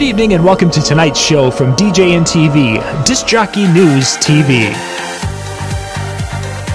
[0.00, 4.72] Good evening and welcome to tonight's show from DJN TV, Disc Jockey News TV.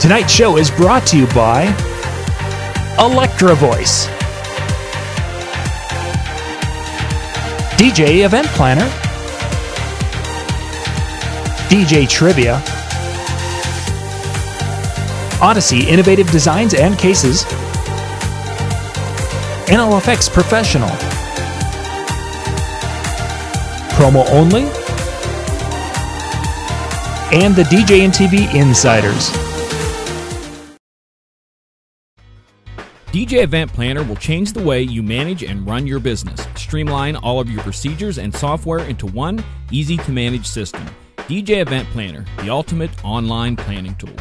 [0.00, 1.64] Tonight's show is brought to you by
[3.00, 4.06] Electro-Voice,
[7.76, 8.88] DJ Event Planner,
[11.68, 12.62] DJ Trivia,
[15.42, 17.42] Odyssey Innovative Designs and Cases,
[19.66, 21.07] NLFX Professional.
[23.98, 24.62] Promo only,
[27.36, 29.28] and the DJN TV Insiders.
[33.08, 36.46] DJ Event Planner will change the way you manage and run your business.
[36.54, 40.86] Streamline all of your procedures and software into one easy to manage system.
[41.26, 44.14] DJ Event Planner, the ultimate online planning tool.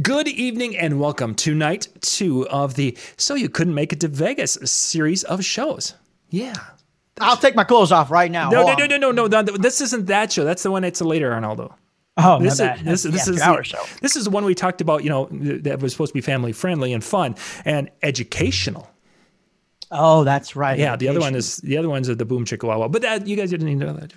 [0.00, 4.08] Good evening and welcome to night two of the So You Couldn't Make It to
[4.08, 5.94] Vegas series of shows.
[6.30, 6.54] Yeah.
[7.20, 8.50] I'll take my clothes off right now.
[8.50, 9.42] No, no, no, no, no, no, no.
[9.42, 10.44] This isn't that show.
[10.44, 11.74] That's the one that's later, Arnaldo.
[12.16, 13.82] Oh, This is this, this is two-hour show.
[14.00, 15.04] this is the one we talked about.
[15.04, 18.90] You know that was supposed to be family friendly and fun and educational.
[19.92, 20.78] Oh, that's right.
[20.78, 22.88] Yeah, the other one is the other ones are the boom chicka wow wow.
[22.88, 24.12] But that you guys didn't need to know that.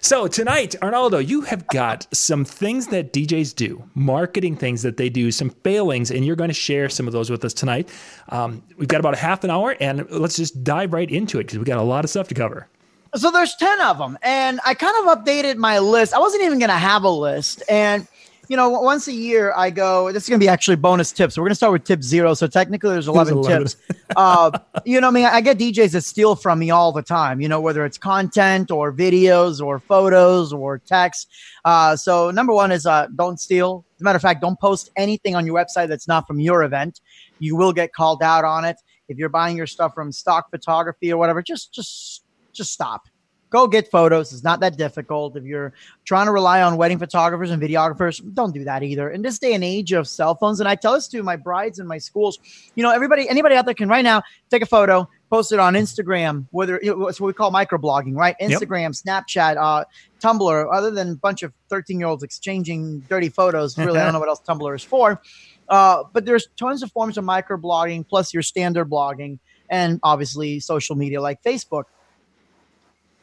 [0.00, 5.10] So tonight, Arnaldo, you have got some things that DJs do, marketing things that they
[5.10, 7.90] do, some failings, and you're going to share some of those with us tonight.
[8.30, 11.44] Um, we've got about a half an hour, and let's just dive right into it
[11.44, 12.66] because we got a lot of stuff to cover.
[13.14, 14.18] So there's 10 of them.
[14.22, 16.14] And I kind of updated my list.
[16.14, 17.62] I wasn't even going to have a list.
[17.68, 18.06] And,
[18.48, 21.36] you know, once a year I go, this is going to be actually bonus tips.
[21.36, 22.34] We're going to start with tip zero.
[22.34, 23.62] So technically there's 11, 11.
[23.62, 23.76] tips.
[24.16, 27.40] uh, you know, I mean, I get DJs that steal from me all the time,
[27.40, 31.28] you know, whether it's content or videos or photos or text.
[31.64, 33.84] Uh, so number one is uh, don't steal.
[33.96, 36.62] As a matter of fact, don't post anything on your website that's not from your
[36.62, 37.00] event.
[37.38, 38.76] You will get called out on it.
[39.08, 43.02] If you're buying your stuff from stock photography or whatever, just, just, just stop
[43.50, 44.32] go get photos.
[44.32, 45.36] It's not that difficult.
[45.36, 45.72] If you're
[46.04, 49.10] trying to rely on wedding photographers and videographers, don't do that either.
[49.10, 51.78] In this day and age of cell phones, and I tell this to my brides
[51.78, 52.38] and my schools,
[52.74, 55.74] you know, everybody, anybody out there can right now take a photo, post it on
[55.74, 58.36] Instagram, whether it's what we call microblogging, right?
[58.40, 58.50] Yep.
[58.50, 59.84] Instagram, Snapchat, uh,
[60.20, 63.76] Tumblr, other than a bunch of 13 year olds exchanging dirty photos.
[63.78, 65.20] Really, I don't know what else Tumblr is for.
[65.68, 70.94] Uh, but there's tons of forms of microblogging, plus your standard blogging, and obviously social
[70.94, 71.84] media like Facebook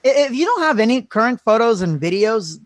[0.04, 2.60] if you don't have any current photos and videos,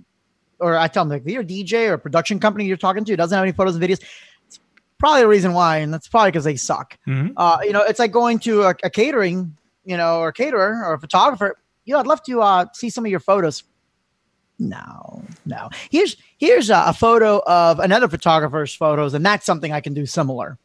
[0.60, 3.16] or I tell them like if you're a DJ or production company you're talking to
[3.16, 4.02] doesn't have any photos and videos,
[4.48, 4.60] it's
[4.98, 6.98] probably the reason why, and that's probably because they suck.
[7.08, 7.34] Mhm.
[7.38, 9.56] Uh, you know, it's like going to a, a catering,
[9.86, 11.58] you know, or caterer or a photographer.
[11.86, 13.64] You know, I'd love to uh, see some of your photos.
[14.60, 15.70] No, no.
[15.92, 20.06] Here's here's a, a photo of another photographer's photos, and that's something I can do
[20.06, 20.58] similar.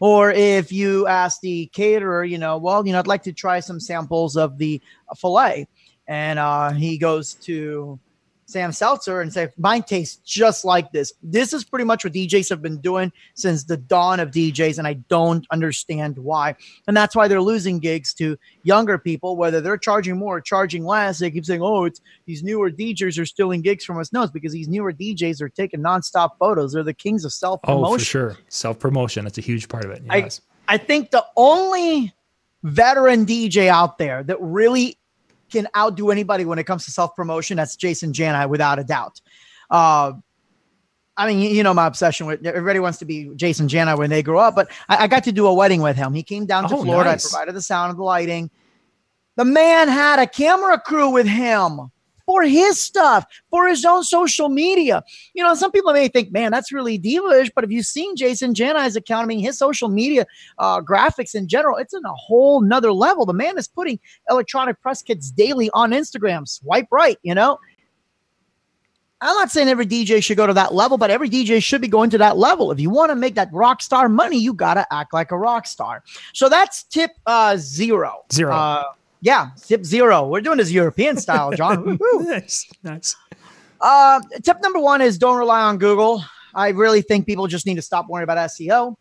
[0.00, 3.58] Or if you ask the caterer, you know, well, you know, I'd like to try
[3.60, 4.80] some samples of the
[5.16, 5.66] fillet,
[6.08, 8.00] and uh, he goes to
[8.46, 11.12] Sam Seltzer and say, mine tastes just like this.
[11.22, 14.86] This is pretty much what DJs have been doing since the dawn of DJs, and
[14.88, 16.56] I don't understand why.
[16.86, 20.86] And that's why they're losing gigs to younger people, whether they're charging more or charging
[20.86, 21.18] less.
[21.18, 24.14] They keep saying, oh, it's these newer DJs are stealing gigs from us.
[24.14, 26.72] No, it's because these newer DJs are taking nonstop photos.
[26.72, 27.84] They're the kings of self promotion.
[27.94, 29.24] Oh, for sure, self promotion.
[29.24, 30.02] That's a huge part of it.
[30.08, 30.40] I- Yes.
[30.70, 32.14] I think the only
[32.62, 34.98] veteran DJ out there that really
[35.50, 39.20] can outdo anybody when it comes to self promotion, that's Jason Jani, without a doubt.
[39.70, 40.12] Uh,
[41.16, 44.08] I mean, you, you know my obsession with everybody wants to be Jason Jani when
[44.10, 46.14] they grow up, but I, I got to do a wedding with him.
[46.14, 47.10] He came down to Oh, Florida.
[47.10, 47.26] nice.
[47.26, 48.50] I provided the sound and the lighting.
[49.36, 51.90] The man had a camera crew with him
[52.38, 55.02] for his stuff, for his own social media.
[55.34, 58.54] You know, some people may think, man, that's really diva-ish, but if you've seen Jason
[58.54, 60.24] Jani's account, I mean, his social media
[60.58, 63.26] uh, graphics in general, it's in a whole nother level.
[63.26, 63.98] The man is putting
[64.30, 66.46] electronic press kits daily on Instagram.
[66.46, 67.58] Swipe right, you know.
[69.20, 71.88] I'm not saying every DJ should go to that level, but every DJ should be
[71.88, 72.70] going to that level.
[72.70, 75.36] If you want to make that rock star money, you got to act like a
[75.36, 76.04] rock star.
[76.34, 78.22] So that's tip uh, zero.
[78.30, 78.54] Zero.
[78.54, 78.84] Uh,
[79.20, 80.26] yeah, tip zero.
[80.28, 81.98] We're doing this European style, John.
[82.20, 83.16] Nice, nice.
[83.80, 86.22] Uh, tip number one is don't rely on Google.
[86.54, 88.94] I really think people just need to stop worrying about SEO.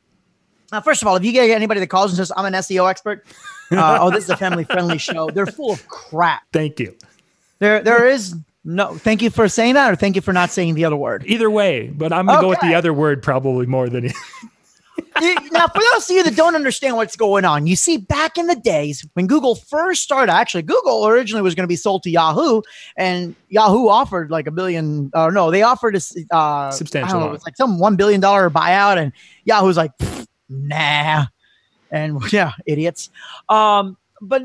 [0.72, 2.90] Uh, first of all, if you get anybody that calls and says, I'm an SEO
[2.90, 3.26] expert,
[3.72, 6.44] uh, oh, this is a family friendly show, they're full of crap.
[6.52, 6.96] Thank you.
[7.60, 10.76] There, There is no, thank you for saying that, or thank you for not saying
[10.76, 11.24] the other word.
[11.26, 14.12] Either way, but I'm gonna go with the other word probably more than
[15.52, 18.48] now, for those of you that don't understand what's going on, you see, back in
[18.48, 22.10] the days when Google first started, actually, Google originally was going to be sold to
[22.10, 22.62] Yahoo,
[22.98, 27.32] and Yahoo offered like a billion, or no, they offered a uh, Substantial know, it
[27.32, 29.12] was like some one billion dollar buyout, and
[29.46, 29.92] Yahoo's like,
[30.50, 31.26] nah,
[31.92, 33.10] and yeah, idiots.
[33.50, 34.44] Um, but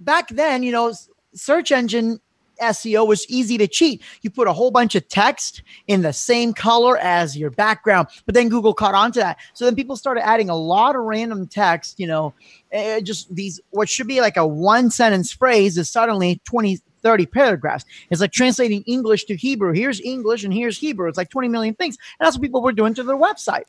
[0.00, 0.92] back then, you know,
[1.34, 2.20] search engine
[2.62, 4.02] SEO was easy to cheat.
[4.22, 8.34] You put a whole bunch of text in the same color as your background, but
[8.34, 9.38] then Google caught on to that.
[9.54, 12.34] So then people started adding a lot of random text, you know,
[12.72, 17.26] eh, just these, what should be like a one sentence phrase is suddenly 20, 30
[17.26, 17.84] paragraphs.
[18.10, 19.72] It's like translating English to Hebrew.
[19.72, 21.08] Here's English and here's Hebrew.
[21.08, 21.96] It's like 20 million things.
[22.18, 23.64] And that's what people were doing to their website.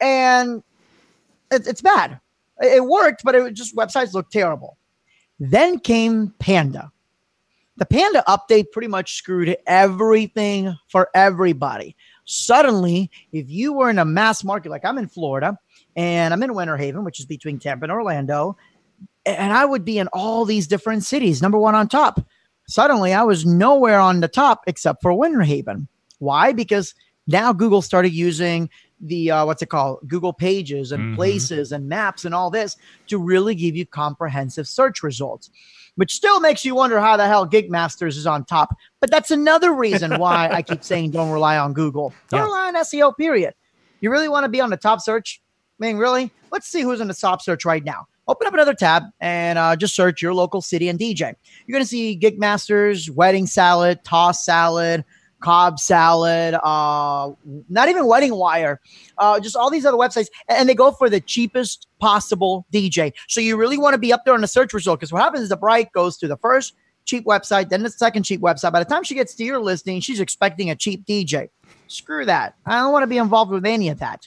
[0.00, 0.62] And
[1.50, 2.20] it, it's bad.
[2.60, 4.78] It worked, but it just websites looked terrible.
[5.38, 6.90] Then came Panda.
[7.78, 11.94] The Panda update pretty much screwed everything for everybody.
[12.24, 15.58] Suddenly, if you were in a mass market, like I'm in Florida
[15.94, 18.56] and I'm in Winter Haven, which is between Tampa and Orlando,
[19.26, 22.24] and I would be in all these different cities, number one on top.
[22.68, 25.86] Suddenly, I was nowhere on the top except for Winter Haven.
[26.18, 26.52] Why?
[26.52, 26.94] Because
[27.26, 28.70] now Google started using
[29.00, 29.98] the uh, what's it called?
[30.08, 31.16] Google pages and Mhm.
[31.16, 32.76] places and maps and all this
[33.08, 35.50] to really give you comprehensive search results
[35.96, 38.68] which still makes you wonder how the hell gigmasters is on top.
[39.00, 42.14] But that's another reason why i keep saying don't rely on google.
[42.30, 42.44] Don't Yeah.
[42.44, 43.54] rely on seo period.
[44.02, 45.40] You really want to be on the top search?
[45.80, 46.30] I mean really?
[46.52, 48.06] Let's see who's in the top search right now.
[48.28, 51.82] Open up another tab and uh, just search your local city and dj you're going
[51.84, 55.02] to see gigmasters wedding salad toss salad
[55.46, 57.30] cobb salad uh
[57.68, 58.80] not even wedding wire
[59.18, 63.40] uh just all these other websites and they go for the cheapest possible dj so
[63.40, 65.48] you really want to be up there on the search result because what happens is
[65.48, 68.72] the bride goes to the first cheap website then the second cheap website.
[68.72, 71.48] By the time she gets to your listing she's expecting a cheap dj
[71.86, 72.56] screw that.
[72.66, 74.26] I don't want to be involved with any of that.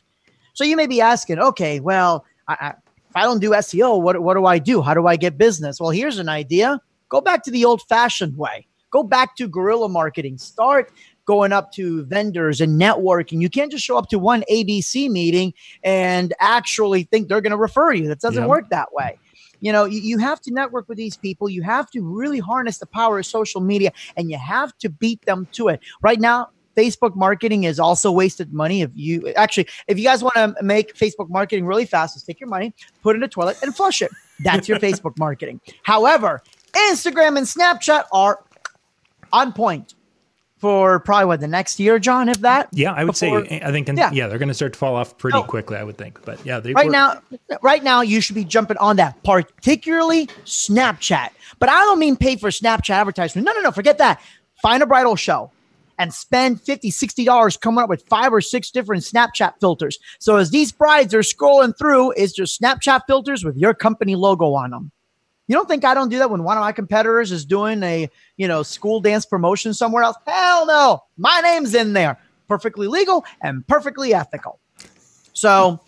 [0.54, 4.22] So you may be asking okay well I, I, if i don't do seo what,
[4.22, 4.82] what do i do?
[4.82, 5.82] How do i get business?
[5.82, 6.80] Well here's an idea.
[7.10, 10.38] Go back to the old fashioned way go back to guerrilla marketing.
[10.38, 10.92] Start
[11.26, 13.42] going up to vendors and networking.
[13.42, 15.54] You can't just show up to one abc meeting
[15.84, 18.08] and actually think they're going to refer you.
[18.08, 18.48] That doesn't Yeah.
[18.48, 19.20] work that way.
[19.62, 21.50] You know you, you have to network with these people.
[21.50, 25.24] You have to really harness the power of social media and you have to beat
[25.26, 25.82] them to it.
[26.02, 28.82] Right now facebook marketing is also wasted money.
[28.84, 32.40] If you actually if you guys want to make facebook marketing really fast just take
[32.40, 34.12] your money put it in a toilet and flush it.
[34.46, 35.60] That's your facebook marketing.
[35.84, 36.42] However
[36.74, 38.40] instagram and snapchat are
[39.34, 39.94] on point
[40.58, 43.72] for probably what the next year john if that Yeah, I would Before- say I
[43.72, 44.12] think Yeah.
[44.12, 45.44] yeah, they're going to start to fall off pretty No.
[45.44, 45.78] quickly.
[45.78, 47.22] I would think, but yeah, they right were- now
[47.62, 51.30] right now you should be jumping on that particularly snapchat
[51.60, 54.20] but i don't mean pay for snapchat advertisement no no no forget that
[54.62, 55.50] find a bridal show
[55.98, 60.36] and spend 50 60 dollars coming up with five or six different snapchat filters so
[60.36, 64.72] as these brides are scrolling through it's just snapchat filters with your company logo on
[64.72, 64.92] them
[65.50, 68.10] you don't think i don't do that when one of my competitors is doing a
[68.38, 73.26] you know school dance promotion somewhere else hell no my name's in there perfectly legal
[73.42, 74.60] and perfectly ethical
[75.34, 75.80] so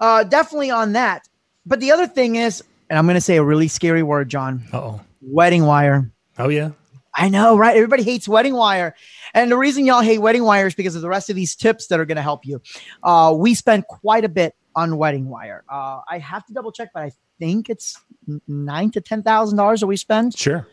[0.00, 1.28] uh, definitely on that.
[1.64, 4.62] But the other thing is, and I'm going to say a really scary word, John
[4.72, 5.00] Uh-oh.
[5.20, 6.10] wedding wire.
[6.38, 6.70] Oh yeah.
[7.14, 7.74] I know, right?
[7.74, 8.94] Everybody hates wedding wire.
[9.32, 11.86] And the reason y'all hate wedding wire is because of the rest of these tips
[11.86, 12.60] that are going to help you.
[13.02, 15.64] Uh, we spend quite a bit on wedding wire.
[15.70, 18.00] Uh, I have to double check, but I think it's
[18.46, 20.36] nine to ten thousand dollars that we spend.
[20.36, 20.66] Sure.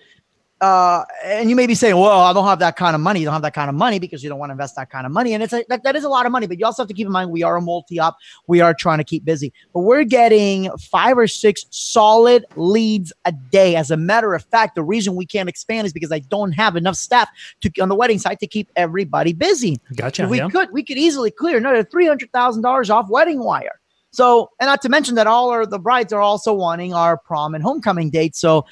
[0.63, 3.25] Uh, and you may be saying, "Well, I don't have that kind of money." You
[3.25, 5.12] don't have that kind of money because you don't want to invest that kind of
[5.12, 6.48] money, and it's a, that, that is a lot of money.
[6.48, 8.15] But you also have to keep in mind we are a multi-op.
[8.48, 13.34] We are trying to keep busy, but we're getting five or six solid leads a
[13.34, 13.75] day.
[13.75, 16.77] As a matter of fact, the reason we can't expand is because I don't have
[16.77, 17.27] enough staff
[17.60, 19.82] to on the wedding site to keep everybody busy.
[19.98, 20.24] Gotcha.
[20.24, 20.48] If we yeah.
[20.48, 23.82] could, we could easily clear another three hundred thousand dollars off wedding wire.
[24.13, 27.55] So, and not to mention that all our the brides are also wanting our prom
[27.55, 28.39] and homecoming dates.
[28.39, 28.63] So,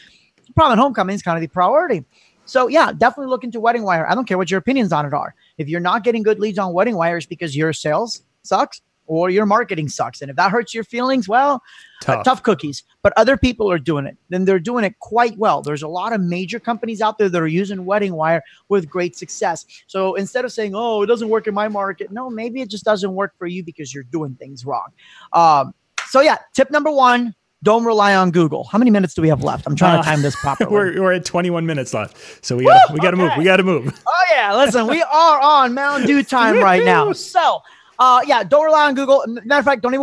[0.56, 2.06] prom and homecoming is kind of the priority.
[2.46, 4.08] So, yeah, definitely look into wedding wire.
[4.08, 5.34] I don't care what your opinions on it are.
[5.58, 9.30] If you're not getting good leads on wedding wire, it's because your sales sucks or
[9.30, 10.22] your marketing sucks.
[10.22, 11.62] And if that hurts your feelings, well,
[12.02, 12.24] Tough.
[12.24, 12.84] tough cookies.
[13.04, 15.62] But other people are doing it, then they're doing it quite well.
[15.62, 19.16] There's a lot of major companies out there that are using wedding wire with great
[19.18, 19.66] success.
[19.88, 22.86] So instead of saying, "Oh, it doesn't work in my market," no, maybe it just
[22.86, 24.88] doesn't work for you because you're doing things wrong.
[25.34, 25.74] Um,
[26.08, 28.64] so yeah, tip number one: don't rely on Google.
[28.66, 29.66] How many minutes do we have left?
[29.68, 30.72] I'm trying Uh, to time this properly.
[30.72, 33.32] we're, we're at 21 minutes left, so we got to we got to move.
[33.38, 33.94] We got to move.
[34.08, 37.12] Oh yeah, listen, we are on Mountain Dew time right now.
[37.32, 37.60] So,
[38.02, 39.24] uh, yeah, don't rely on Google.
[39.28, 40.00] Matter of fact, don't even